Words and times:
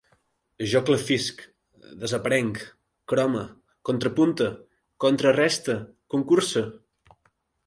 Jo 0.69 0.79
clafisc, 0.85 1.43
desaprenc, 2.03 2.63
crome, 3.13 3.43
contrapunte, 3.91 4.49
contrareste, 5.07 5.77
concurse 6.17 6.65